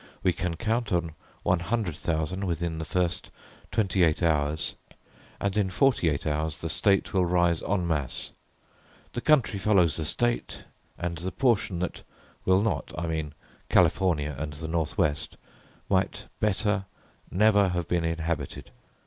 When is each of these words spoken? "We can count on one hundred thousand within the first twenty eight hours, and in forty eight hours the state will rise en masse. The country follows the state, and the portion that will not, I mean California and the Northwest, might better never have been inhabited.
"We 0.23 0.33
can 0.33 0.55
count 0.55 0.91
on 0.91 1.13
one 1.43 1.59
hundred 1.59 1.95
thousand 1.95 2.45
within 2.47 2.79
the 2.79 2.85
first 2.85 3.29
twenty 3.69 4.03
eight 4.03 4.23
hours, 4.23 4.73
and 5.39 5.55
in 5.55 5.69
forty 5.69 6.09
eight 6.09 6.25
hours 6.25 6.57
the 6.57 6.71
state 6.71 7.13
will 7.13 7.27
rise 7.27 7.61
en 7.61 7.85
masse. 7.87 8.31
The 9.13 9.21
country 9.21 9.59
follows 9.59 9.97
the 9.97 10.05
state, 10.05 10.63
and 10.97 11.19
the 11.19 11.31
portion 11.31 11.77
that 11.81 12.01
will 12.45 12.63
not, 12.63 12.91
I 12.97 13.05
mean 13.05 13.33
California 13.69 14.35
and 14.39 14.53
the 14.53 14.67
Northwest, 14.67 15.37
might 15.87 16.25
better 16.39 16.85
never 17.29 17.69
have 17.69 17.87
been 17.87 18.03
inhabited. 18.03 18.71